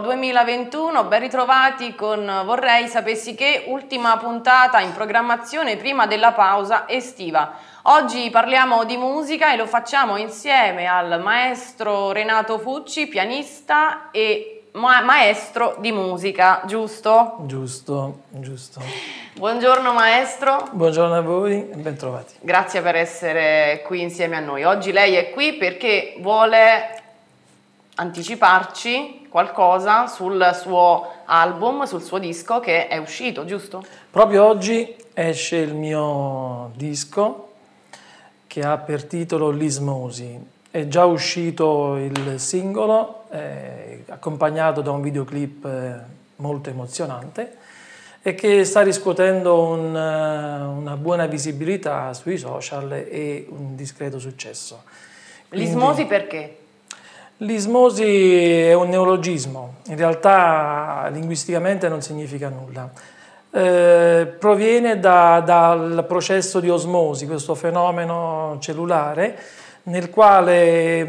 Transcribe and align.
5 0.00 0.06
luglio 0.06 0.08
2021, 0.08 1.04
ben 1.04 1.20
ritrovati 1.20 1.94
con 1.94 2.42
Vorrei 2.44 2.88
sapessi 2.88 3.34
che, 3.34 3.64
ultima 3.66 4.16
puntata 4.16 4.80
in 4.80 4.92
programmazione 4.92 5.76
prima 5.76 6.06
della 6.06 6.32
pausa 6.32 6.88
estiva. 6.88 7.52
Oggi 7.82 8.28
parliamo 8.30 8.84
di 8.84 8.96
musica 8.96 9.52
e 9.52 9.56
lo 9.56 9.66
facciamo 9.66 10.16
insieme 10.16 10.86
al 10.86 11.20
maestro 11.20 12.12
Renato 12.12 12.58
Fucci, 12.58 13.08
pianista 13.08 14.10
e 14.10 14.64
ma- 14.72 15.02
maestro 15.02 15.76
di 15.78 15.92
musica, 15.92 16.62
giusto? 16.66 17.36
Giusto, 17.40 18.22
giusto. 18.30 18.80
Buongiorno 19.34 19.92
maestro. 19.92 20.68
Buongiorno 20.72 21.14
a 21.14 21.20
voi 21.20 21.70
e 21.70 21.76
ben 21.76 21.96
trovati. 21.96 22.34
Grazie 22.40 22.80
per 22.82 22.96
essere 22.96 23.82
qui 23.86 24.02
insieme 24.02 24.36
a 24.36 24.40
noi. 24.40 24.64
Oggi 24.64 24.92
lei 24.92 25.14
è 25.14 25.30
qui 25.30 25.54
perché 25.54 26.16
vuole 26.18 27.02
anticiparci 27.96 29.19
qualcosa 29.30 30.06
sul 30.08 30.50
suo 30.60 31.06
album, 31.24 31.84
sul 31.84 32.02
suo 32.02 32.18
disco 32.18 32.60
che 32.60 32.88
è 32.88 32.98
uscito, 32.98 33.44
giusto? 33.44 33.82
Proprio 34.10 34.44
oggi 34.44 34.94
esce 35.14 35.56
il 35.56 35.74
mio 35.74 36.72
disco 36.74 37.48
che 38.46 38.62
ha 38.62 38.76
per 38.76 39.04
titolo 39.04 39.50
L'Ismosi. 39.50 40.58
È 40.70 40.86
già 40.88 41.04
uscito 41.04 41.96
il 41.96 42.34
singolo, 42.38 43.24
eh, 43.30 44.04
accompagnato 44.08 44.80
da 44.80 44.90
un 44.90 45.00
videoclip 45.00 45.64
eh, 45.64 45.94
molto 46.36 46.68
emozionante 46.68 47.56
e 48.22 48.34
che 48.34 48.64
sta 48.64 48.82
riscuotendo 48.82 49.62
un, 49.62 49.94
una 49.94 50.96
buona 50.96 51.26
visibilità 51.26 52.12
sui 52.12 52.36
social 52.36 52.92
e 52.92 53.46
un 53.48 53.74
discreto 53.76 54.18
successo. 54.18 54.82
Quindi, 55.48 55.66
L'Ismosi 55.66 56.04
perché? 56.04 56.59
L'ismosi 57.42 58.44
è 58.44 58.74
un 58.74 58.90
neologismo, 58.90 59.76
in 59.86 59.96
realtà 59.96 61.08
linguisticamente 61.10 61.88
non 61.88 62.02
significa 62.02 62.50
nulla. 62.50 62.90
Eh, 63.50 64.34
proviene 64.38 65.00
da, 65.00 65.40
dal 65.42 66.04
processo 66.06 66.60
di 66.60 66.68
osmosi, 66.68 67.26
questo 67.26 67.54
fenomeno 67.54 68.58
cellulare 68.60 69.38
nel 69.84 70.10
quale 70.10 71.00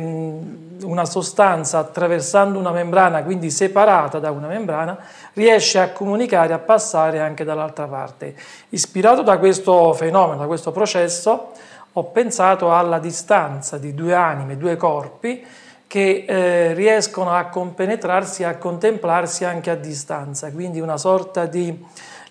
una 0.83 1.03
sostanza 1.03 1.79
attraversando 1.79 2.57
una 2.57 2.71
membrana, 2.71 3.23
quindi 3.23 3.51
separata 3.51 4.19
da 4.19 4.31
una 4.31 4.47
membrana, 4.47 4.97
riesce 5.33 5.79
a 5.79 5.89
comunicare, 5.89 6.53
a 6.53 6.59
passare 6.59 7.19
anche 7.19 7.43
dall'altra 7.43 7.87
parte. 7.87 8.35
Ispirato 8.69 9.21
da 9.21 9.37
questo 9.37 9.91
fenomeno, 9.91 10.39
da 10.39 10.47
questo 10.47 10.71
processo, 10.71 11.51
ho 11.91 12.03
pensato 12.05 12.73
alla 12.73 12.99
distanza 12.99 13.77
di 13.77 13.93
due 13.93 14.13
anime, 14.13 14.55
due 14.55 14.77
corpi, 14.77 15.45
che 15.91 16.23
eh, 16.25 16.73
riescono 16.73 17.33
a 17.33 17.47
compenetrarsi, 17.47 18.45
a 18.45 18.55
contemplarsi 18.55 19.43
anche 19.43 19.69
a 19.69 19.75
distanza, 19.75 20.49
quindi 20.49 20.79
una 20.79 20.95
sorta 20.95 21.45
di 21.47 21.85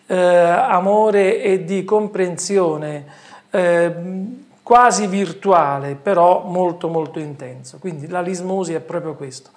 eh, 0.07 0.17
amore 0.17 1.43
e 1.43 1.63
di 1.67 1.85
comprensione 1.85 3.05
eh, 3.51 3.95
quasi 4.63 5.07
virtuale, 5.09 5.95
però 5.95 6.45
molto 6.47 6.89
molto 6.89 7.19
intenso. 7.19 7.77
Quindi 7.79 8.09
la 8.09 8.23
lismosi 8.23 8.73
è 8.73 8.81
proprio 8.81 9.13
questo, 9.13 9.51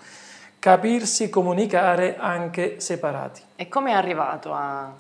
capirsi, 0.59 1.29
comunicare 1.29 2.17
anche 2.17 2.81
separati. 2.81 3.41
E 3.55 3.69
come 3.69 3.91
è 3.91 3.93
arrivato 3.93 4.51
a 4.51 4.91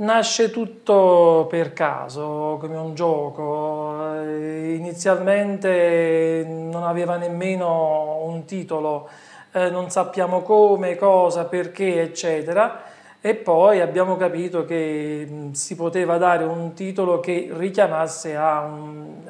Nasce 0.00 0.52
tutto 0.52 1.48
per 1.50 1.72
caso, 1.72 2.56
come 2.60 2.76
un 2.76 2.94
gioco. 2.94 4.14
Inizialmente 4.22 6.44
non 6.46 6.84
aveva 6.84 7.16
nemmeno 7.16 8.20
un 8.22 8.44
titolo, 8.44 9.08
eh, 9.50 9.70
non 9.70 9.90
sappiamo 9.90 10.42
come, 10.42 10.94
cosa, 10.94 11.46
perché, 11.46 12.00
eccetera. 12.00 12.82
E 13.20 13.34
poi 13.34 13.80
abbiamo 13.80 14.16
capito 14.16 14.64
che 14.64 15.48
si 15.50 15.74
poteva 15.74 16.16
dare 16.16 16.44
un 16.44 16.74
titolo 16.74 17.18
che 17.18 17.50
richiamasse 17.52 18.36
a 18.36 18.60
un, 18.60 19.24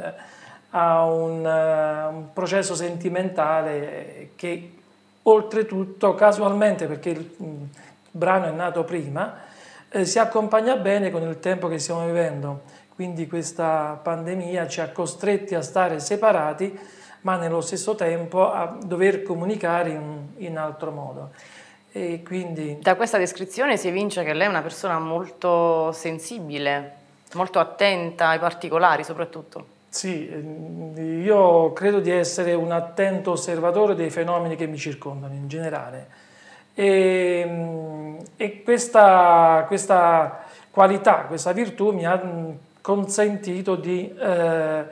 a 0.70 1.04
un, 1.04 1.44
uh, 1.46 2.14
un 2.14 2.24
processo 2.34 2.74
sentimentale 2.74 4.32
che 4.36 4.72
oltretutto 5.22 6.14
casualmente, 6.14 6.86
perché 6.86 7.08
il 7.08 7.30
brano 8.10 8.48
è 8.48 8.50
nato 8.50 8.84
prima, 8.84 9.46
eh, 9.90 10.04
si 10.04 10.18
accompagna 10.18 10.76
bene 10.76 11.10
con 11.10 11.22
il 11.22 11.40
tempo 11.40 11.68
che 11.68 11.78
stiamo 11.78 12.04
vivendo. 12.06 12.62
Quindi 12.94 13.26
questa 13.26 13.98
pandemia 14.02 14.66
ci 14.66 14.80
ha 14.80 14.90
costretti 14.90 15.54
a 15.54 15.62
stare 15.62 16.00
separati, 16.00 16.78
ma 17.22 17.36
nello 17.36 17.60
stesso 17.60 17.94
tempo 17.94 18.50
a 18.50 18.76
dover 18.84 19.22
comunicare 19.22 19.90
in, 19.90 20.26
in 20.38 20.58
altro 20.58 20.90
modo. 20.90 21.30
E 21.92 22.22
quindi... 22.24 22.78
Da 22.80 22.96
questa 22.96 23.18
descrizione 23.18 23.76
si 23.76 23.88
evince 23.88 24.24
che 24.24 24.32
lei 24.32 24.46
è 24.46 24.50
una 24.50 24.62
persona 24.62 24.98
molto 24.98 25.92
sensibile, 25.92 26.94
molto 27.34 27.58
attenta 27.60 28.28
ai 28.28 28.38
particolari 28.38 29.04
soprattutto. 29.04 29.76
Sì, 29.88 30.28
eh, 30.28 31.20
io 31.22 31.72
credo 31.72 32.00
di 32.00 32.10
essere 32.10 32.52
un 32.52 32.72
attento 32.72 33.30
osservatore 33.30 33.94
dei 33.94 34.10
fenomeni 34.10 34.54
che 34.56 34.66
mi 34.66 34.76
circondano 34.76 35.34
in 35.34 35.48
generale 35.48 36.26
e, 36.78 37.44
ehm, 37.44 38.18
e 38.36 38.62
questa, 38.62 39.64
questa, 39.66 40.44
qualità, 40.70 41.24
questa 41.26 41.50
virtù 41.50 41.90
mi 41.90 42.06
ha 42.06 42.22
consentito 42.80 43.74
di 43.74 44.14
eh, 44.16 44.84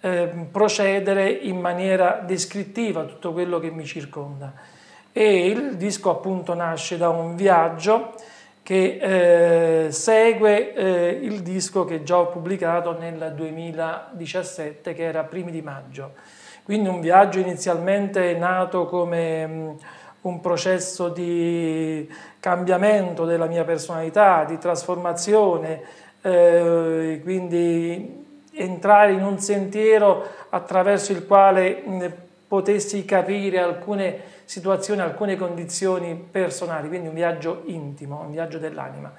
eh, 0.00 0.28
procedere 0.50 1.30
in 1.30 1.60
maniera 1.60 2.20
descrittiva 2.26 3.04
tutto 3.04 3.32
quello 3.32 3.60
che 3.60 3.70
mi 3.70 3.84
circonda. 3.84 4.52
E 5.12 5.46
il 5.46 5.76
disco 5.76 6.10
appunto 6.10 6.54
nasce 6.54 6.96
da 6.96 7.08
un 7.08 7.36
viaggio 7.36 8.14
che 8.64 9.86
eh, 9.86 9.92
segue 9.92 10.74
eh, 10.74 11.18
il 11.22 11.42
disco 11.42 11.84
che 11.84 12.02
già 12.02 12.18
ho 12.18 12.26
pubblicato 12.26 12.98
nel 12.98 13.32
2017, 13.34 14.92
che 14.92 15.04
era 15.04 15.22
primi 15.22 15.52
di 15.52 15.62
maggio. 15.62 16.14
Quindi 16.64 16.88
un 16.88 17.00
viaggio 17.00 17.38
inizialmente 17.38 18.34
nato 18.34 18.86
come 18.86 19.46
mh, 19.46 19.76
un 20.22 20.40
processo 20.40 21.08
di 21.08 22.08
cambiamento 22.40 23.24
della 23.24 23.46
mia 23.46 23.64
personalità, 23.64 24.44
di 24.44 24.58
trasformazione, 24.58 25.80
eh, 26.22 27.20
quindi 27.22 28.26
entrare 28.52 29.12
in 29.12 29.22
un 29.22 29.38
sentiero 29.38 30.26
attraverso 30.48 31.12
il 31.12 31.26
quale 31.26 31.82
potessi 32.48 33.04
capire 33.04 33.60
alcune 33.60 34.36
situazioni, 34.44 35.00
alcune 35.00 35.36
condizioni 35.36 36.14
personali, 36.14 36.88
quindi 36.88 37.08
un 37.08 37.14
viaggio 37.14 37.62
intimo, 37.66 38.20
un 38.20 38.32
viaggio 38.32 38.58
dell'anima, 38.58 39.12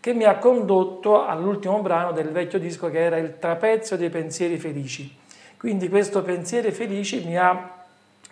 che 0.00 0.14
mi 0.14 0.24
ha 0.24 0.36
condotto 0.36 1.26
all'ultimo 1.26 1.80
brano 1.80 2.12
del 2.12 2.30
vecchio 2.30 2.58
disco 2.58 2.88
che 2.88 3.00
era 3.00 3.18
il 3.18 3.38
trapezio 3.38 3.96
dei 3.96 4.08
pensieri 4.08 4.56
felici. 4.56 5.14
Quindi 5.58 5.88
questo 5.88 6.22
pensieri 6.22 6.70
felici 6.70 7.24
mi 7.26 7.36
ha 7.36 7.74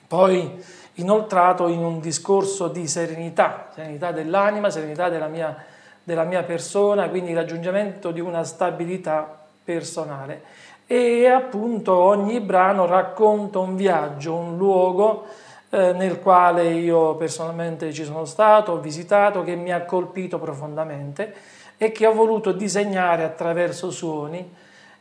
poi 0.07 0.63
inoltrato 0.97 1.69
in 1.69 1.85
un 1.85 2.01
discorso 2.01 2.69
di 2.69 2.87
serenità, 2.87 3.69
serenità 3.75 4.13
dell'anima, 4.13 4.71
serenità 4.71 5.09
della 5.09 5.27
mia, 5.27 5.57
della 6.03 6.25
mia 6.25 6.43
persona, 6.43 7.09
quindi 7.09 7.35
raggiungimento 7.35 8.11
di 8.11 8.21
una 8.21 8.45
stabilità 8.45 9.45
personale. 9.65 10.65
E 10.87 11.27
appunto 11.27 11.95
ogni 11.95 12.41
brano 12.41 12.87
racconta 12.87 13.59
un 13.59 13.75
viaggio, 13.75 14.35
un 14.35 14.57
luogo 14.57 15.27
eh, 15.71 15.93
nel 15.93 16.21
quale 16.21 16.69
io 16.69 17.17
personalmente 17.17 17.93
ci 17.93 18.05
sono 18.05 18.25
stato, 18.25 18.73
ho 18.73 18.79
visitato, 18.79 19.43
che 19.43 19.57
mi 19.57 19.73
ha 19.73 19.83
colpito 19.83 20.39
profondamente 20.39 21.35
e 21.77 21.91
che 21.93 22.07
ho 22.07 22.13
voluto 22.13 22.53
disegnare 22.53 23.25
attraverso 23.25 23.91
suoni 23.91 24.55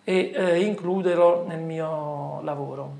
e 0.04 0.31
eh, 0.34 0.60
includerlo 0.62 1.46
nel 1.48 1.60
mio 1.60 2.42
lavoro. 2.42 2.92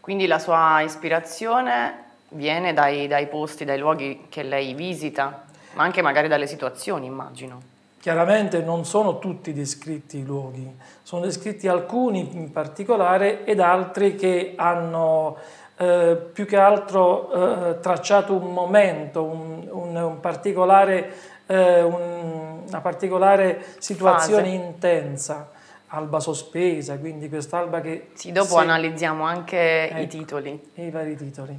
Quindi 0.00 0.26
la 0.26 0.38
sua 0.38 0.80
ispirazione 0.80 2.08
viene 2.30 2.72
dai, 2.72 3.06
dai 3.06 3.26
posti, 3.26 3.64
dai 3.64 3.78
luoghi 3.78 4.26
che 4.28 4.42
lei 4.42 4.74
visita, 4.74 5.44
ma 5.74 5.82
anche 5.82 6.02
magari 6.02 6.28
dalle 6.28 6.46
situazioni, 6.46 7.06
immagino. 7.06 7.78
Chiaramente 8.00 8.62
non 8.62 8.86
sono 8.86 9.18
tutti 9.18 9.52
descritti 9.52 10.18
i 10.18 10.24
luoghi, 10.24 10.74
sono 11.02 11.22
descritti 11.22 11.68
alcuni 11.68 12.30
in 12.32 12.50
particolare 12.50 13.44
ed 13.44 13.60
altri 13.60 14.14
che 14.14 14.54
hanno 14.56 15.36
eh, 15.76 16.16
più 16.32 16.46
che 16.46 16.56
altro 16.56 17.30
eh, 17.30 17.80
tracciato 17.80 18.34
un 18.34 18.54
momento, 18.54 19.22
un, 19.22 19.68
un, 19.70 19.96
un 19.96 20.20
particolare, 20.20 21.12
eh, 21.46 21.82
un, 21.82 22.62
una 22.66 22.80
particolare 22.80 23.62
situazione 23.78 24.44
Fase. 24.44 24.54
intensa, 24.54 25.50
alba 25.88 26.20
sospesa, 26.20 26.96
quindi 26.98 27.28
quest'alba 27.28 27.82
che... 27.82 28.12
Sì, 28.14 28.32
dopo 28.32 28.54
se... 28.54 28.60
analizziamo 28.60 29.24
anche 29.24 29.90
ecco, 29.90 30.00
i 30.00 30.06
titoli. 30.06 30.70
I 30.76 30.90
vari 30.90 31.16
titoli 31.16 31.58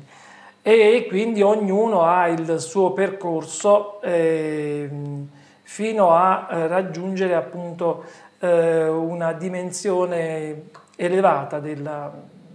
e 0.61 1.05
quindi 1.07 1.41
ognuno 1.41 2.03
ha 2.03 2.27
il 2.27 2.59
suo 2.59 2.91
percorso 2.91 4.01
eh, 4.01 4.89
fino 5.63 6.11
a 6.11 6.47
eh, 6.51 6.67
raggiungere 6.67 7.33
appunto 7.33 8.05
eh, 8.39 8.87
una 8.87 9.33
dimensione 9.33 10.69
elevata 10.95 11.59
della 11.59 12.11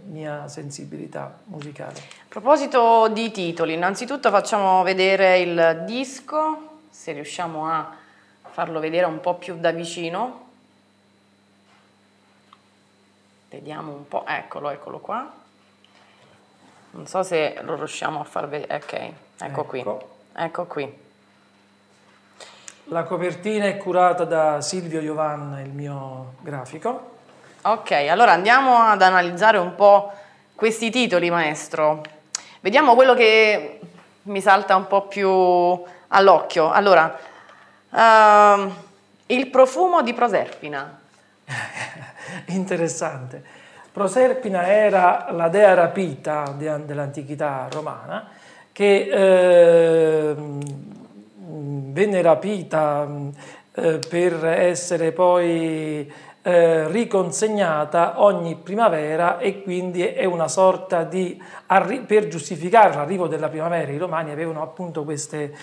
mia 0.09 0.47
sensibilità 0.47 1.37
musicale. 1.45 1.99
A 1.99 2.29
proposito 2.29 3.09
di 3.09 3.31
titoli, 3.33 3.75
innanzitutto 3.75 4.31
facciamo 4.31 4.83
vedere 4.85 5.41
il 5.41 5.83
disco, 5.85 6.79
se 6.91 7.13
riusciamo 7.13 7.67
a 7.67 7.93
farlo 8.43 8.79
vedere 8.79 9.07
un 9.07 9.21
po' 9.21 9.35
più 9.35 9.57
da 9.59 9.73
vicino. 9.73 10.45
Vediamo 13.51 13.93
un 13.93 14.07
po', 14.07 14.25
eccolo, 14.27 14.71
eccolo 14.71 14.99
qua. 14.99 15.45
Non 16.97 17.07
so 17.07 17.23
se 17.23 17.59
lo 17.61 17.75
riusciamo 17.75 18.21
a 18.21 18.25
far 18.25 18.49
vedere, 18.49 18.77
ok, 18.77 18.93
ecco, 18.93 19.13
ecco. 19.45 19.65
qui, 19.65 19.85
ecco 20.35 20.65
qui. 20.65 20.99
La 22.85 23.03
copertina 23.03 23.67
è 23.67 23.77
curata 23.77 24.25
da 24.25 24.63
Silvio 24.63 25.03
Iovan, 25.03 25.61
il 25.63 25.73
mio 25.73 26.37
grafico. 26.41 27.17
Ok, 27.63 27.91
allora 27.91 28.33
andiamo 28.33 28.79
ad 28.79 29.03
analizzare 29.03 29.59
un 29.59 29.75
po' 29.75 30.11
questi 30.55 30.89
titoli, 30.89 31.29
maestro. 31.29 32.01
Vediamo 32.61 32.95
quello 32.95 33.13
che 33.13 33.79
mi 34.23 34.41
salta 34.41 34.75
un 34.75 34.87
po' 34.87 35.07
più 35.07 35.29
all'occhio. 36.09 36.71
Allora, 36.71 37.15
uh, 37.91 38.73
il 39.27 39.49
profumo 39.49 40.01
di 40.01 40.15
Proserpina. 40.15 40.99
Interessante. 42.47 43.56
Proserpina 43.97 44.67
era 44.69 45.29
la 45.31 45.49
dea 45.49 45.73
rapita 45.73 46.55
dell'antichità 46.55 47.67
romana 47.73 48.29
che 48.71 49.09
eh, 49.11 50.35
venne 51.39 52.21
rapita 52.21 53.09
eh, 53.75 53.99
per 54.07 54.45
essere 54.45 55.13
poi 55.13 56.13
eh, 56.43 56.89
riconsegnata 56.89 58.23
ogni 58.23 58.57
primavera 58.57 59.39
e 59.39 59.63
quindi 59.63 60.03
è 60.03 60.27
una 60.27 60.49
sorta 60.49 61.03
di, 61.03 61.43
per 62.07 62.29
giustificare 62.29 62.93
l'arrivo 62.93 63.29
della 63.29 63.49
primavera, 63.49 63.91
i 63.91 63.97
romani 63.97 64.31
avevano 64.31 64.61
appunto 64.61 65.05
queste, 65.05 65.55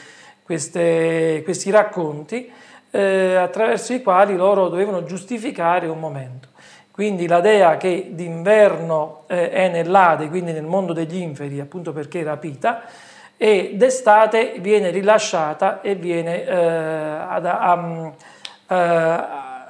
queste, 0.41 1.41
questi 1.43 1.69
racconti 1.69 2.51
eh, 2.89 3.35
attraverso 3.35 3.93
i 3.93 4.01
quali 4.01 4.35
loro 4.35 4.69
dovevano 4.69 5.03
giustificare 5.03 5.85
un 5.85 5.99
momento. 5.99 6.52
Quindi 6.93 7.25
la 7.25 7.39
dea 7.39 7.77
che 7.77 8.09
d'inverno 8.11 9.23
eh, 9.25 9.49
è 9.49 9.67
nell'Ade, 9.67 10.29
quindi 10.29 10.51
nel 10.51 10.61
mondo 10.61 10.93
degli 10.93 11.15
inferi, 11.15 11.59
appunto 11.59 11.91
perché 11.91 12.21
è 12.21 12.23
rapita, 12.23 12.83
e 13.35 13.71
d'estate 13.73 14.57
viene 14.59 14.91
rilasciata 14.91 15.81
e 15.81 15.95
viene 15.95 16.45
eh, 16.45 16.53
ad, 16.55 17.45
a, 17.47 18.11
a, 18.67 19.65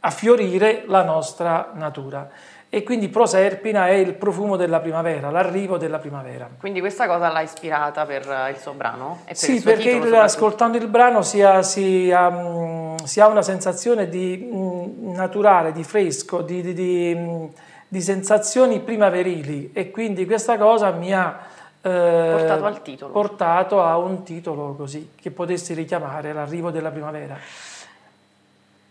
a 0.00 0.10
fiorire 0.10 0.82
la 0.88 1.04
nostra 1.04 1.70
natura 1.74 2.28
e 2.70 2.82
quindi 2.82 3.08
Proserpina 3.08 3.88
è 3.88 3.92
il 3.92 4.12
profumo 4.12 4.56
della 4.56 4.80
primavera, 4.80 5.30
l'arrivo 5.30 5.78
della 5.78 5.98
primavera. 5.98 6.48
Quindi 6.58 6.80
questa 6.80 7.06
cosa 7.06 7.32
l'ha 7.32 7.40
ispirata 7.40 8.04
per 8.04 8.50
il 8.52 8.58
suo 8.60 8.72
brano? 8.72 9.22
Per 9.24 9.36
sì, 9.36 9.62
perché 9.62 9.92
il, 9.92 10.14
ascoltando 10.14 10.76
il 10.76 10.86
brano 10.86 11.22
si 11.22 11.40
ha, 11.40 11.62
si, 11.62 12.12
ha, 12.12 12.94
si 13.04 13.20
ha, 13.20 13.26
una 13.26 13.40
sensazione 13.40 14.10
di 14.10 14.50
naturale, 14.52 15.72
di 15.72 15.82
fresco, 15.82 16.42
di, 16.42 16.60
di, 16.60 16.74
di, 16.74 17.48
di, 17.88 18.00
sensazioni 18.02 18.80
primaverili 18.80 19.70
e 19.72 19.90
quindi 19.90 20.26
questa 20.26 20.58
cosa 20.58 20.90
mi 20.90 21.14
ha 21.14 21.40
eh, 21.80 22.58
portato, 22.60 23.08
portato 23.08 23.82
a 23.82 23.96
un 23.96 24.22
titolo 24.24 24.74
così, 24.74 25.12
che 25.18 25.30
potesse 25.30 25.72
richiamare 25.72 26.34
l'arrivo 26.34 26.70
della 26.70 26.90
primavera. 26.90 27.38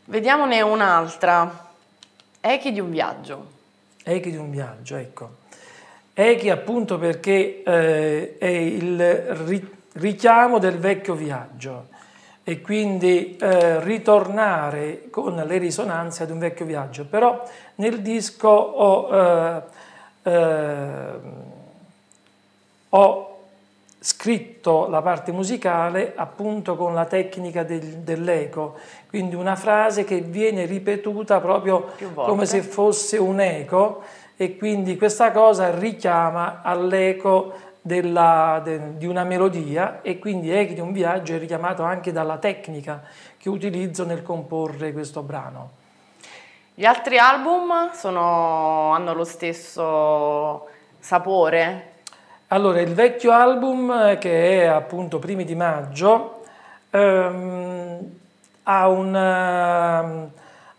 Vediamone 0.05 0.61
un'altra. 0.61 1.65
Echi 2.41 2.71
di 2.71 2.79
un 2.79 2.89
viaggio. 2.89 3.55
Echi 4.09 4.31
di 4.31 4.37
un 4.37 4.49
viaggio, 4.49 4.95
ecco. 4.95 5.29
Echi 6.13 6.49
appunto 6.49 6.97
perché 6.97 7.61
eh, 7.61 8.37
è 8.37 8.45
il 8.45 9.75
richiamo 9.93 10.59
del 10.59 10.77
vecchio 10.77 11.13
viaggio 11.13 11.87
e 12.45 12.61
quindi 12.61 13.35
eh, 13.35 13.83
ritornare 13.83 15.09
con 15.09 15.35
le 15.35 15.57
risonanze 15.57 16.23
ad 16.23 16.31
un 16.31 16.39
vecchio 16.39 16.65
viaggio. 16.65 17.03
Però 17.05 17.43
nel 17.75 18.01
disco 18.01 18.47
ho, 18.47 19.13
eh, 19.13 19.61
eh 20.23 21.09
ho 22.89 23.26
scritto 24.07 24.87
la 24.87 25.01
parte 25.01 25.33
musicale 25.33 26.13
appunto 26.15 26.77
con 26.77 26.93
la 26.93 27.03
tecnica 27.03 27.63
del, 27.63 27.97
dell'eco, 27.97 28.77
quindi 29.09 29.35
una 29.35 29.57
frase 29.57 30.05
che 30.05 30.21
viene 30.21 30.65
ripetuta 30.65 31.41
proprio 31.41 31.91
come 32.13 32.45
se 32.45 32.61
fosse 32.61 33.17
un 33.17 33.41
eco 33.41 34.01
e 34.37 34.55
quindi 34.55 34.95
questa 34.95 35.31
cosa 35.31 35.77
richiama 35.77 36.61
all'eco 36.63 37.51
della, 37.81 38.61
de, 38.63 38.95
di 38.95 39.05
una 39.05 39.25
melodia 39.25 39.99
e 40.01 40.19
quindi 40.19 40.51
Echi 40.51 40.75
di 40.75 40.79
un 40.79 40.93
viaggio 40.93 41.33
è 41.33 41.37
richiamato 41.37 41.83
anche 41.83 42.13
dalla 42.13 42.37
tecnica 42.37 43.03
che 43.37 43.49
utilizzo 43.49 44.05
nel 44.05 44.23
comporre 44.23 44.93
questo 44.93 45.21
brano. 45.21 45.71
Gli 46.73 46.85
altri 46.85 47.17
album 47.17 47.91
sono, 47.91 48.93
hanno 48.93 49.13
lo 49.13 49.25
stesso 49.25 50.65
sapore 50.97 51.95
allora, 52.49 52.79
il 52.79 52.93
vecchio 52.93 53.31
album, 53.33 53.91
eh, 53.91 54.17
che 54.17 54.61
è 54.61 54.65
appunto 54.67 55.19
primi 55.19 55.43
di 55.43 55.53
maggio, 55.53 56.43
ehm, 56.91 57.99
ha, 58.63 58.87
una, 58.87 59.99
ehm, 59.99 60.29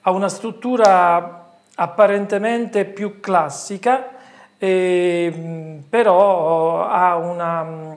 ha, 0.01 0.11
una, 0.11 0.29
struttura 0.31 1.47
apparentemente 1.75 2.87
più 2.87 3.21
classica, 3.21 4.09
eh, 4.57 5.83
però 5.91 6.87
ha 6.87 7.17
una 7.17 7.97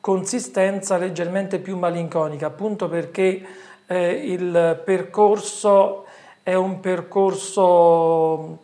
consistenza 0.00 0.96
leggermente 0.96 1.58
più 1.58 1.76
malinconica, 1.76 2.46
appunto 2.46 2.88
perché 2.88 3.46
eh, 3.86 4.12
il 4.12 4.80
percorso 4.82 6.06
è 6.42 6.54
un 6.54 6.80
percorso 6.80 8.60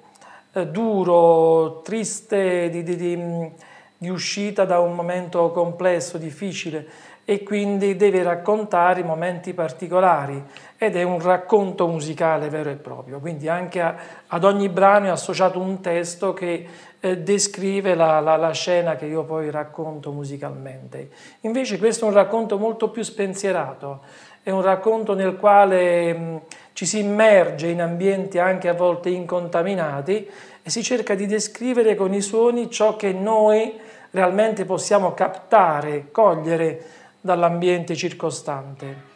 eh, 0.55 0.67
duro, 0.69 1.83
triste, 1.83 2.71
di, 2.71 2.83
di, 2.83 2.97
di 2.97 3.53
di 3.99 4.09
uscita 4.09 4.65
da 4.65 4.79
un 4.81 4.95
momento 4.95 5.51
complesso, 5.53 6.19
difficile 6.19 7.15
e 7.29 7.43
quindi 7.43 7.97
deve 7.97 8.23
raccontare 8.23 9.03
momenti 9.03 9.53
particolari 9.53 10.41
ed 10.79 10.95
è 10.95 11.03
un 11.03 11.21
racconto 11.21 11.89
musicale 11.89 12.49
vero 12.51 12.71
e 12.71 12.77
proprio, 12.77 13.19
quindi 13.19 13.49
anche 13.49 13.81
a, 13.81 13.97
ad 14.29 14.45
ogni 14.45 14.69
brano 14.69 15.07
è 15.07 15.09
associato 15.09 15.59
un 15.59 15.81
testo 15.81 16.33
che 16.33 16.67
eh, 17.01 17.19
descrive 17.19 17.97
la, 17.97 18.21
la, 18.21 18.37
la, 18.37 18.53
scena 18.53 18.95
che 18.95 19.07
io 19.07 19.25
poi 19.25 19.51
racconto 19.51 20.13
musicalmente. 20.13 21.11
Invece 21.41 21.79
questo 21.79 22.05
è 22.05 22.09
un 22.09 22.15
racconto 22.15 22.59
molto 22.59 22.91
più 22.91 23.03
spensierato, 23.03 24.03
è 24.45 24.51
un 24.51 24.63
racconto 24.63 25.15
nel 25.15 25.35
quale 25.35 26.15
mh, 26.15 26.41
ci 26.75 26.87
si 26.87 27.01
immerge 27.01 27.67
in 27.67 27.83
ambienti 27.83 28.39
anche 28.39 28.69
a 28.69 28.75
volte 28.75 29.09
incontaminati 29.09 30.31
e 30.63 30.71
si 30.71 30.85
cerca 30.85 31.17
di 31.17 31.27
descrivere 31.27 31.97
con 31.97 32.15
i 32.15 32.21
suoni 32.21 32.71
ciò 32.71 32.95
che 32.95 33.13
noi 33.13 33.81
realmente 34.17 34.65
possiamo 34.65 35.13
captare, 35.13 36.11
cogliere 36.11 36.85
dall'ambiente 37.21 37.95
circostante. 37.95 39.15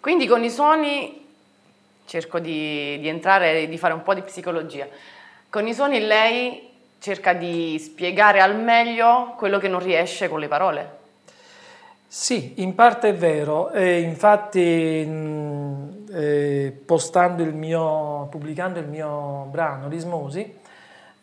Quindi 0.00 0.26
con 0.26 0.42
i 0.42 0.50
suoni 0.50 1.26
cerco 2.06 2.38
di, 2.38 2.98
di 3.00 3.08
entrare 3.08 3.60
e 3.60 3.68
di 3.68 3.76
fare 3.76 3.92
un 3.92 4.02
po' 4.02 4.14
di 4.14 4.22
psicologia. 4.22 4.88
Con 5.50 5.66
i 5.66 5.74
suoni 5.74 6.00
lei 6.00 6.70
cerca 6.98 7.34
di 7.34 7.78
spiegare 7.78 8.40
al 8.40 8.58
meglio 8.58 9.34
quello 9.36 9.58
che 9.58 9.68
non 9.68 9.80
riesce 9.80 10.28
con 10.28 10.40
le 10.40 10.48
parole. 10.48 11.02
Sì, 12.06 12.54
in 12.62 12.74
parte 12.74 13.10
è 13.10 13.14
vero, 13.14 13.72
e 13.72 14.00
infatti 14.00 15.04
mh, 15.04 16.06
eh, 16.12 16.80
postando 16.86 17.42
il 17.42 17.52
mio, 17.52 18.28
pubblicando 18.30 18.78
il 18.78 18.86
mio 18.86 19.48
brano 19.50 19.88
L'Ismosi, 19.88 20.62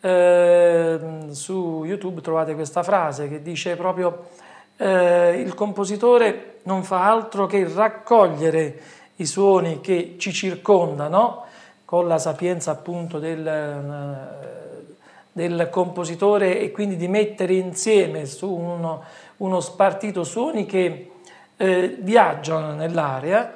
eh, 0.02 1.00
su 1.30 1.84
YouTube 1.86 2.22
trovate 2.22 2.56
questa 2.56 2.84
frase 2.84 3.30
che 3.30 3.42
dice 3.42 3.76
proprio 3.76 4.30
eh, 4.78 5.40
il 5.40 5.54
compositore 5.54 6.60
non 6.64 6.84
fa 6.84 7.10
altro 7.10 7.46
che 7.46 7.70
raccogliere 7.72 8.80
i 9.18 9.26
suoni 9.26 9.80
che 9.80 10.16
ci 10.18 10.34
circondano 10.34 11.46
con 11.86 12.08
la 12.08 12.18
sapienza 12.18 12.72
appunto 12.72 13.20
del, 13.20 13.46
eh, 13.46 14.96
del 15.32 15.68
compositore 15.70 16.60
e 16.60 16.72
quindi 16.72 16.96
di 16.96 17.08
mettere 17.08 17.54
insieme 17.54 18.26
su 18.26 18.52
uno, 18.52 19.04
uno 19.38 19.60
spartito 19.60 20.24
suoni 20.24 20.66
che 20.66 21.12
eh, 21.58 21.98
viaggiano 22.00 22.74
nell'area 22.74 23.56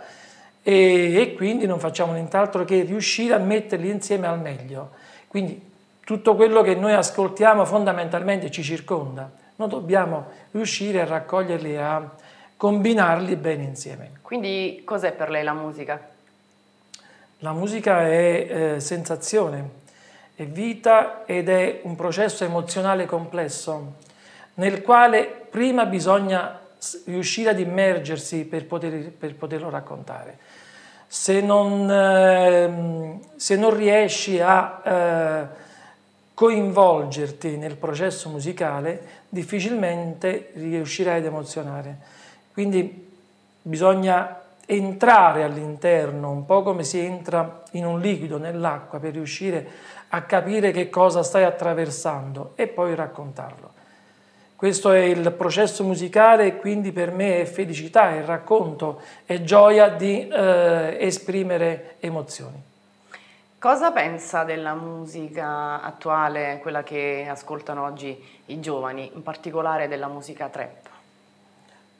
e, 0.61 1.21
e, 1.21 1.33
quindi 1.33 1.65
non 1.65 1.79
facciamo 1.79 2.13
nient'altro 2.13 2.65
che 2.65 2.81
riuscire 2.81 3.33
a 3.33 3.39
metterli 3.39 3.89
insieme 3.89 4.27
al 4.27 4.39
meglio. 4.39 4.91
Quindi 5.27 5.73
tutto 6.05 6.35
quello 6.35 6.61
che 6.61 6.75
noi 6.75 6.93
ascoltiamo 6.93 7.65
fondamentalmente 7.65 8.51
ci 8.51 8.63
circonda. 8.63 9.29
Noi 9.55 9.67
dobbiamo 9.67 10.27
riuscire 10.51 11.01
a 11.01 11.05
raccoglierli 11.05 11.73
e 11.73 11.77
a 11.77 12.09
combinarli 12.55 13.35
bene 13.35 13.63
insieme. 13.63 14.11
Quindi 14.21 14.83
cos'è 14.85 15.13
per 15.13 15.29
lei 15.29 15.43
la 15.43 15.53
musica? 15.53 15.99
La 17.39 17.53
musica 17.53 18.07
è 18.07 18.75
eh, 18.75 18.79
sensazione, 18.79 19.69
è 20.35 20.45
vita 20.45 21.25
ed 21.25 21.49
è 21.49 21.79
un 21.83 21.95
processo 21.95 22.43
emozionale 22.43 23.05
complesso 23.05 23.93
nel 24.55 24.83
quale 24.83 25.47
prima 25.49 25.85
bisogna 25.85 26.59
riuscire 27.05 27.49
ad 27.49 27.59
immergersi 27.59 28.45
per, 28.45 28.67
poter, 28.67 29.11
per 29.11 29.35
poterlo 29.35 29.71
raccontare. 29.71 30.37
Se 31.07 31.41
non, 31.41 31.89
eh, 31.89 33.19
se 33.35 33.55
non 33.55 33.75
riesci 33.75 34.39
a 34.39 34.81
eh, 34.83 35.63
coinvolgerti 36.35 37.57
nel 37.57 37.77
processo 37.77 38.29
musicale, 38.29 39.23
difficilmente 39.29 40.51
riuscirai 40.53 41.19
ad 41.19 41.25
emozionare. 41.25 41.97
Quindi 42.53 43.09
bisogna 43.61 44.41
entrare 44.67 45.43
all'interno, 45.43 46.29
un 46.29 46.45
po' 46.45 46.61
come 46.61 46.83
si 46.83 46.99
entra 46.99 47.63
in 47.71 47.85
un 47.85 47.99
liquido, 47.99 48.37
nell'acqua, 48.37 48.99
per 48.99 49.13
riuscire 49.13 49.67
a 50.09 50.21
capire 50.23 50.71
che 50.71 50.89
cosa 50.89 51.23
stai 51.23 51.43
attraversando 51.43 52.51
e 52.55 52.67
poi 52.67 52.93
raccontarlo. 52.95 53.71
Questo 54.55 54.91
è 54.91 54.99
il 54.99 55.31
processo 55.31 55.83
musicale 55.83 56.45
e 56.47 56.57
quindi 56.57 56.91
per 56.91 57.11
me 57.11 57.41
è 57.41 57.45
felicità, 57.45 58.11
è 58.11 58.23
racconto, 58.23 59.01
è 59.25 59.41
gioia 59.41 59.89
di 59.89 60.27
eh, 60.27 60.97
esprimere 60.99 61.95
emozioni. 61.99 62.73
Cosa 63.65 63.89
pensa 63.89 64.43
della 64.43 64.75
musica 64.75 65.81
attuale, 65.81 66.59
quella 66.61 66.83
che 66.83 67.25
ascoltano 67.27 67.83
oggi 67.83 68.15
i 68.45 68.59
giovani, 68.59 69.09
in 69.11 69.23
particolare 69.23 69.87
della 69.87 70.07
musica 70.07 70.49
trap? 70.49 70.87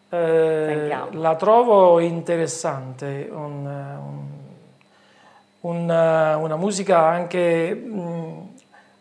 Eh, 0.09 0.95
la 1.13 1.35
trovo 1.35 1.99
interessante, 1.99 3.27
un, 3.31 3.65
un, 3.65 4.29
un, 5.61 5.89
una 5.89 6.55
musica 6.55 7.03
anche 7.07 7.73
mh, 7.73 8.49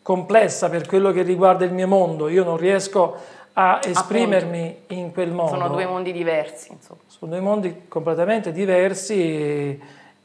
complessa 0.01 0.71
per 0.71 0.87
quello 0.87 1.13
che 1.13 1.21
riguarda 1.21 1.67
il 1.67 1.73
mio 1.75 1.87
mondo. 1.87 2.31
Io 2.31 2.45
non 2.45 2.57
riesco 2.57 3.15
a 3.53 3.81
esprimermi 3.85 4.69
Appunto. 4.69 4.95
in 4.95 5.13
quel 5.13 5.33
modo. 5.33 5.51
Sono 5.51 5.69
due 5.69 5.85
mondi 5.85 6.13
diversi. 6.13 6.73
Insomma. 6.73 7.01
Sono 7.09 7.31
due 7.31 7.41
mondi 7.43 7.83
completamente 7.89 8.53
diversi 8.53 9.21
e, 9.21 9.81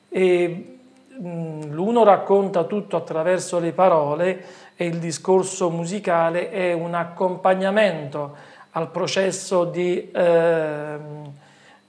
e 0.07 0.78
l'uno 1.21 2.03
racconta 2.03 2.63
tutto 2.63 2.95
attraverso 2.95 3.59
le 3.59 3.73
parole 3.73 4.45
e 4.75 4.85
il 4.85 4.99
discorso 4.99 5.69
musicale 5.69 6.49
è 6.49 6.71
un 6.71 6.93
accompagnamento 6.93 8.35
al 8.71 8.89
processo 8.89 9.65
di, 9.65 10.09
eh, 10.11 10.97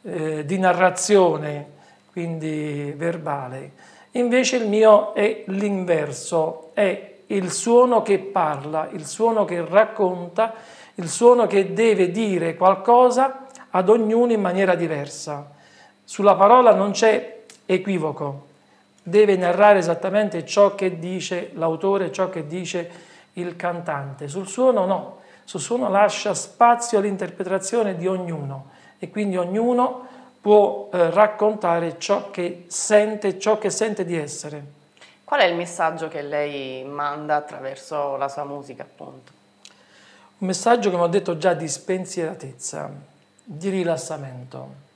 eh, 0.02 0.44
di 0.44 0.58
narrazione, 0.58 1.66
quindi 2.10 2.92
verbale. 2.96 3.72
Invece 4.12 4.56
il 4.56 4.66
mio 4.66 5.14
è 5.14 5.44
l'inverso, 5.46 6.70
è 6.74 7.18
il 7.26 7.52
suono 7.52 8.02
che 8.02 8.18
parla, 8.18 8.88
il 8.90 9.06
suono 9.06 9.44
che 9.44 9.64
racconta, 9.64 10.54
il 10.96 11.08
suono 11.08 11.46
che 11.46 11.72
deve 11.72 12.10
dire 12.10 12.56
qualcosa 12.56 13.46
ad 13.70 13.88
ognuno 13.88 14.32
in 14.32 14.40
maniera 14.40 14.74
diversa. 14.74 15.48
Sulla 16.02 16.34
parola 16.34 16.74
non 16.74 16.90
c'è 16.90 17.42
equivoco, 17.66 18.48
deve 19.10 19.36
narrare 19.36 19.78
esattamente 19.78 20.46
ciò 20.46 20.74
che 20.74 20.98
dice 20.98 21.50
l'autore, 21.54 22.10
ciò 22.10 22.30
che 22.30 22.46
dice 22.46 22.90
il 23.34 23.56
cantante. 23.56 24.28
Sul 24.28 24.48
suono 24.48 24.86
no, 24.86 25.18
sul 25.44 25.60
suono 25.60 25.90
lascia 25.90 26.32
spazio 26.32 26.98
all'interpretazione 26.98 27.96
di 27.96 28.06
ognuno 28.06 28.70
e 28.98 29.10
quindi 29.10 29.36
ognuno 29.36 30.06
può 30.40 30.88
eh, 30.92 31.10
raccontare 31.10 31.98
ciò 31.98 32.30
che 32.30 32.64
sente, 32.68 33.38
ciò 33.38 33.58
che 33.58 33.68
sente 33.68 34.04
di 34.04 34.16
essere. 34.16 34.78
Qual 35.24 35.40
è 35.40 35.44
il 35.44 35.54
messaggio 35.54 36.08
che 36.08 36.22
lei 36.22 36.82
manda 36.84 37.36
attraverso 37.36 38.16
la 38.16 38.28
sua 38.28 38.44
musica, 38.44 38.82
appunto? 38.82 39.32
Un 40.38 40.46
messaggio, 40.46 40.90
come 40.90 41.02
ho 41.02 41.08
detto 41.08 41.36
già, 41.36 41.52
di 41.52 41.68
spensieratezza, 41.68 42.90
di 43.44 43.68
rilassamento, 43.68 44.88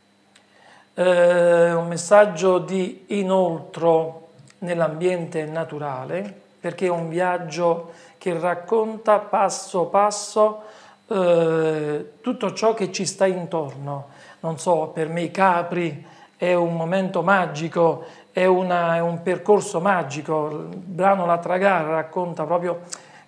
eh, 0.95 1.73
un 1.73 1.89
messaggio 1.89 2.59
di 2.59 3.05
inoltro 3.09 4.29
nell'ambiente 4.59 5.45
naturale, 5.45 6.43
perché 6.61 6.87
è 6.87 6.91
un 6.91 7.09
viaggio 7.09 7.93
che 8.19 8.39
racconta 8.39 9.19
passo 9.19 9.87
passo 9.87 10.63
eh, 11.09 12.13
tutto 12.21 12.53
ciò 12.55 12.75
che 12.75 12.91
ci 12.91 13.05
sta 13.05 13.27
intorno. 13.27 14.09
Non 14.41 14.59
so, 14.59 14.91
per 14.93 15.09
me 15.09 15.23
i 15.23 15.31
Capri 15.31 16.07
è 16.37 16.55
un 16.55 16.75
momento 16.75 17.23
magico, 17.23 18.05
è, 18.33 18.45
una, 18.47 18.97
è 18.97 19.01
un 19.01 19.23
percorso 19.23 19.81
magico. 19.81 20.49
Il 20.51 20.77
brano 20.77 21.27
La 21.27 21.39
Tragara 21.39 21.91
racconta 21.91 22.45
proprio 22.45 22.81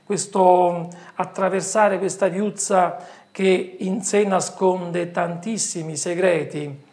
questo 0.05 0.89
attraversare 1.15 1.99
questa 1.99 2.29
viuzza 2.29 2.97
che 3.31 3.77
in 3.81 4.03
sé 4.03 4.25
nasconde 4.25 5.11
tantissimi 5.11 5.97
segreti 5.97 6.85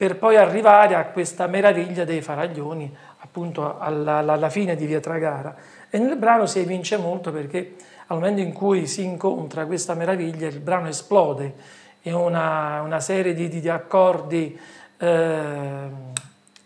per 0.00 0.16
poi 0.16 0.38
arrivare 0.38 0.94
a 0.94 1.04
questa 1.08 1.46
meraviglia 1.46 2.04
dei 2.04 2.22
faraglioni, 2.22 2.90
appunto 3.18 3.78
alla, 3.78 4.16
alla 4.16 4.48
fine 4.48 4.74
di 4.74 4.86
Via 4.86 4.98
Tragara. 4.98 5.54
E 5.90 5.98
nel 5.98 6.16
brano 6.16 6.46
si 6.46 6.58
evince 6.58 6.96
molto 6.96 7.30
perché 7.30 7.74
al 8.06 8.16
momento 8.16 8.40
in 8.40 8.54
cui 8.54 8.86
si 8.86 9.04
incontra 9.04 9.66
questa 9.66 9.92
meraviglia 9.92 10.46
il 10.46 10.60
brano 10.60 10.88
esplode 10.88 11.52
è 12.00 12.12
una, 12.12 12.80
una 12.80 12.98
serie 12.98 13.34
di, 13.34 13.50
di 13.50 13.68
accordi 13.68 14.58
eh, 14.96 15.88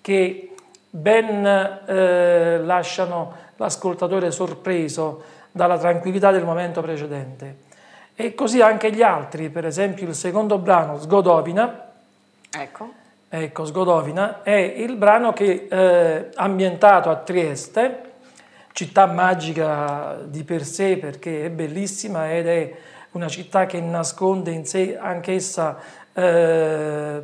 che 0.01 0.55
ben 0.91 1.45
eh, 1.89 2.59
lasciano 2.59 3.35
l'ascoltatore 3.57 4.31
sorpreso 4.31 5.25
dalla 5.51 5.77
tranquillità 5.77 6.31
del 6.31 6.45
momento 6.45 6.81
precedente. 6.83 7.57
E 8.15 8.33
così 8.37 8.61
anche 8.63 8.93
gli 8.93 9.03
altri, 9.03 9.51
per 9.51 9.67
esempio 9.67 10.07
il 10.07 10.15
secondo 10.15 10.59
brano, 10.59 11.01
Sgodovina, 11.01 11.91
ecco. 12.49 13.03
Ecco, 13.29 13.65
Sgodovina 13.65 14.43
è 14.43 14.55
il 14.55 14.97
brano 14.97 15.33
che 15.33 15.67
è 15.69 16.29
ambientato 16.35 17.11
a 17.11 17.17
Trieste, 17.17 18.13
città 18.73 19.07
magica 19.07 20.19
di 20.25 20.45
per 20.45 20.65
sé 20.65 20.97
perché 20.99 21.47
è 21.47 21.51
bellissima 21.51 22.33
ed 22.33 22.47
è 22.47 22.75
una 23.13 23.29
città 23.29 23.67
che 23.67 23.81
nasconde 23.81 24.51
in 24.51 24.65
sé 24.65 24.97
anch'essa 24.99 25.79
eh, 26.13 27.23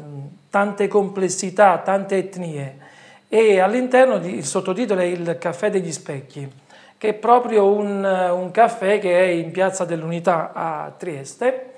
tante 0.48 0.88
complessità, 0.88 1.78
tante 1.78 2.16
etnie. 2.16 2.78
E 3.28 3.60
all'interno 3.60 4.18
di, 4.18 4.34
il 4.34 4.44
sottotitolo 4.44 5.00
è 5.00 5.04
il 5.04 5.36
Caffè 5.38 5.70
degli 5.70 5.92
Specchi 5.92 6.68
che 7.00 7.08
è 7.08 7.14
proprio 7.14 7.72
un, 7.72 8.04
un 8.04 8.50
caffè 8.50 8.98
che 8.98 9.18
è 9.18 9.28
in 9.28 9.52
Piazza 9.52 9.86
dell'Unità 9.86 10.52
a 10.52 10.92
Trieste 10.94 11.69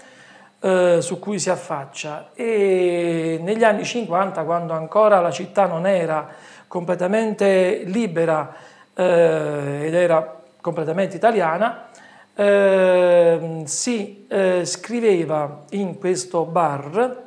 eh, 0.62 0.98
su 1.00 1.18
cui 1.18 1.38
si 1.38 1.50
affaccia 1.50 2.30
e 2.34 3.38
negli 3.42 3.64
anni 3.64 3.84
50 3.84 4.44
quando 4.44 4.72
ancora 4.72 5.20
la 5.20 5.30
città 5.30 5.66
non 5.66 5.86
era 5.86 6.28
completamente 6.66 7.82
libera 7.84 8.54
eh, 8.94 9.80
ed 9.82 9.94
era 9.94 10.40
completamente 10.60 11.16
italiana, 11.16 11.88
eh, 12.34 13.62
si 13.64 14.26
scriveva 14.62 15.64
in 15.70 15.98
questo 15.98 16.44
bar 16.44 17.26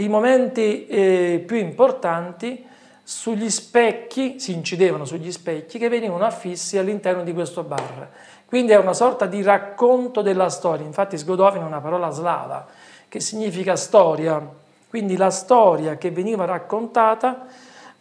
i 0.00 0.08
momenti 0.08 0.86
eh, 0.86 1.42
più 1.46 1.56
importanti 1.56 2.66
sugli 3.02 3.50
specchi, 3.50 4.38
si 4.40 4.52
incidevano 4.52 5.04
sugli 5.04 5.30
specchi 5.30 5.78
che 5.78 5.88
venivano 5.88 6.24
affissi 6.24 6.78
all'interno 6.78 7.22
di 7.22 7.32
questo 7.32 7.64
bar. 7.64 8.08
Quindi 8.50 8.72
è 8.72 8.78
una 8.78 8.94
sorta 8.94 9.26
di 9.26 9.44
racconto 9.44 10.22
della 10.22 10.48
storia, 10.48 10.84
infatti 10.84 11.16
Sgodovina 11.16 11.62
è 11.62 11.68
una 11.68 11.80
parola 11.80 12.10
slava 12.10 12.66
che 13.06 13.20
significa 13.20 13.76
storia, 13.76 14.44
quindi 14.88 15.16
la 15.16 15.30
storia 15.30 15.96
che 15.96 16.10
veniva 16.10 16.46
raccontata 16.46 17.46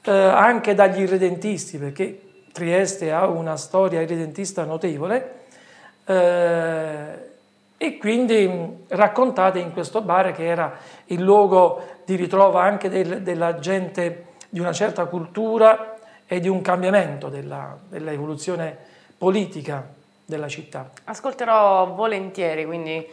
eh, 0.01 0.12
anche 0.12 0.74
dagli 0.74 1.01
irredentisti, 1.01 1.77
perché 1.77 2.22
Trieste 2.51 3.12
ha 3.12 3.27
una 3.27 3.58
storia 3.58 4.01
irredentista 4.01 4.63
notevole 4.63 5.34
eh, 6.03 7.29
e 7.77 7.98
quindi 8.00 8.86
raccontate 8.88 9.60
in 9.60 9.72
questo 9.72 10.01
bar 10.01 10.32
che 10.32 10.48
era 10.48 10.74
il 11.06 11.22
luogo 11.22 11.79
di 12.06 12.15
ritrovo 12.15 12.58
anche 12.58 12.89
del, 12.89 13.22
della 13.22 13.60
gente 13.60 14.25
di 14.50 14.60
una 14.60 14.74
certa 14.74 15.06
cultura 15.06 15.96
e 16.25 16.39
di 16.39 16.48
un 16.48 16.62
cambiamento 16.62 17.29
dell'evoluzione 17.29 18.75
politica 19.15 19.98
della 20.29 20.48
città. 20.48 20.89
Ascolterò 21.05 21.88
volentieri 21.88 22.63
quindi 22.63 23.05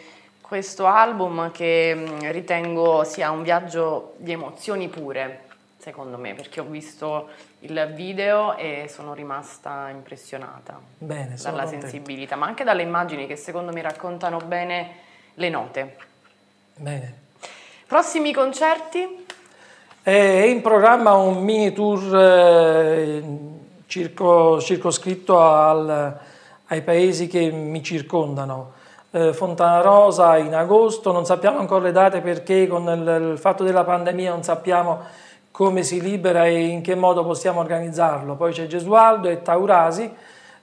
questo 0.43 0.87
album 0.87 1.51
che 1.51 1.97
ritengo 2.31 3.03
sia 3.05 3.31
un 3.31 3.43
viaggio 3.43 4.15
di 4.19 4.33
emozioni 4.33 4.89
pure, 4.89 5.41
secondo 5.79 6.19
me, 6.19 6.35
perché 6.35 6.61
ho 6.61 6.65
visto 6.65 7.31
il 7.61 7.93
video 7.95 8.57
e 8.57 8.87
sono 8.89 9.15
rimasta 9.15 9.89
impressionata 9.89 10.79
bene, 10.99 11.35
dalla 11.43 11.63
contento. 11.63 11.89
sensibilità, 11.89 12.37
ma 12.37 12.47
anche 12.47 12.63
dalle 12.63 12.83
immagini 12.83 13.27
che 13.27 13.35
secondo 13.35 13.73
me 13.73 13.83
raccontano 13.83 14.37
bene 14.39 14.91
le 15.35 15.49
note. 15.49 15.97
Bene. 16.77 17.25
Prossimi 17.87 18.33
concerti? 18.33 19.25
È 20.03 20.11
in 20.11 20.61
programma 20.61 21.15
un 21.15 21.43
mini 21.43 21.73
tour 21.73 22.17
eh, 22.17 23.23
circo, 23.87 24.61
circoscritto 24.61 25.41
al, 25.41 26.21
ai 26.67 26.83
paesi 26.83 27.27
che 27.27 27.51
mi 27.51 27.83
circondano. 27.83 28.73
Eh, 29.11 29.33
Fontana 29.33 29.81
Rosa 29.81 30.37
in 30.37 30.55
agosto, 30.55 31.13
non 31.13 31.25
sappiamo 31.25 31.59
ancora 31.59 31.85
le 31.85 31.93
date 31.93 32.21
perché 32.21 32.67
con 32.67 32.83
il, 32.83 33.31
il 33.33 33.39
fatto 33.39 33.65
della 33.65 33.85
pandemia 33.85 34.31
non 34.31 34.43
sappiamo 34.43 35.01
come 35.51 35.83
si 35.83 36.01
libera 36.01 36.45
e 36.45 36.67
in 36.67 36.83
che 36.83 36.95
modo 36.95 37.25
possiamo 37.25 37.61
organizzarlo. 37.61 38.35
Poi 38.35 38.53
c'è 38.53 38.67
Gesualdo 38.67 39.29
e 39.29 39.43
Taurasi, 39.43 40.13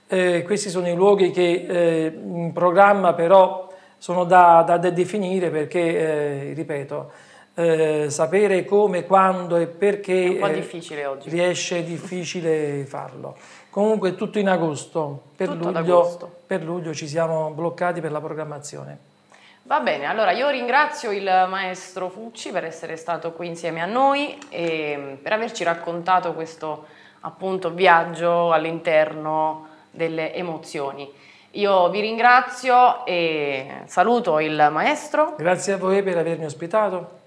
eh, 0.06 0.42
questi 0.44 0.68
sono 0.68 0.88
i 0.88 0.94
luoghi 0.94 1.30
che 1.30 1.66
eh, 1.68 2.12
in 2.14 2.52
programma 2.52 3.14
però 3.14 3.68
sono 3.98 4.24
da, 4.24 4.62
da 4.66 4.76
definire 4.76 5.50
perché, 5.50 5.80
eh, 5.80 6.52
ripeto, 6.54 7.10
eh, 7.54 8.06
sapere 8.10 8.64
come, 8.64 9.04
quando 9.04 9.56
e 9.56 9.66
perché 9.66 10.38
è 10.38 10.52
difficile 10.52 11.18
riesce 11.24 11.84
difficile 11.84 12.84
farlo. 12.84 13.36
Comunque 13.70 14.14
tutto 14.14 14.38
in 14.38 14.48
agosto 14.48 15.22
per, 15.36 15.48
tutto 15.48 15.70
luglio, 15.70 16.36
per 16.46 16.62
luglio 16.62 16.94
ci 16.94 17.08
siamo 17.08 17.50
bloccati 17.50 18.00
per 18.00 18.12
la 18.12 18.20
programmazione. 18.20 18.98
Va 19.66 19.80
bene, 19.80 20.04
allora 20.04 20.32
io 20.32 20.50
ringrazio 20.50 21.10
il 21.10 21.24
maestro 21.48 22.10
Fucci 22.10 22.50
per 22.50 22.64
essere 22.64 22.96
stato 22.96 23.32
qui 23.32 23.46
insieme 23.46 23.80
a 23.80 23.86
noi 23.86 24.38
e 24.50 25.18
per 25.22 25.32
averci 25.32 25.64
raccontato 25.64 26.34
questo 26.34 26.84
appunto 27.20 27.70
viaggio 27.70 28.52
all'interno 28.52 29.68
delle 29.90 30.34
emozioni. 30.34 31.10
Io 31.52 31.88
vi 31.88 32.00
ringrazio 32.00 33.06
e 33.06 33.82
saluto 33.86 34.38
il 34.40 34.68
maestro. 34.70 35.34
Grazie 35.38 35.72
a 35.72 35.76
voi 35.78 36.02
per 36.02 36.18
avermi 36.18 36.44
ospitato. 36.44 37.22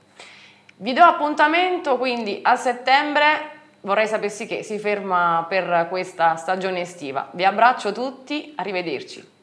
Vi 0.80 0.94
do 0.94 1.02
appuntamento 1.02 1.98
quindi 1.98 2.40
a 2.44 2.56
settembre, 2.56 3.26
vorrei 3.82 4.06
sapessi 4.06 4.46
che 4.46 4.62
si 4.62 4.78
ferma 4.78 5.44
per 5.50 5.88
questa 5.90 6.36
stagione 6.36 6.82
estiva. 6.82 7.30
Vi 7.32 7.44
abbraccio 7.44 7.92
tutti, 7.92 8.54
arrivederci. 8.56 9.37